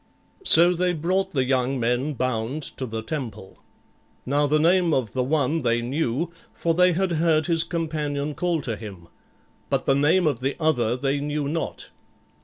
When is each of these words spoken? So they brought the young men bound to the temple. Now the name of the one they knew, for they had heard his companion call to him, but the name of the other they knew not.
So 0.43 0.73
they 0.73 0.93
brought 0.93 1.33
the 1.33 1.43
young 1.45 1.79
men 1.79 2.15
bound 2.15 2.63
to 2.77 2.87
the 2.87 3.03
temple. 3.03 3.59
Now 4.25 4.47
the 4.47 4.57
name 4.57 4.95
of 4.95 5.13
the 5.13 5.21
one 5.23 5.61
they 5.61 5.83
knew, 5.83 6.33
for 6.55 6.73
they 6.73 6.93
had 6.93 7.11
heard 7.11 7.45
his 7.45 7.63
companion 7.63 8.33
call 8.33 8.61
to 8.61 8.75
him, 8.75 9.09
but 9.69 9.85
the 9.85 9.93
name 9.93 10.25
of 10.25 10.39
the 10.39 10.55
other 10.59 10.97
they 10.97 11.19
knew 11.19 11.47
not. 11.47 11.91